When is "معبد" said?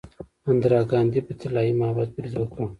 1.79-2.09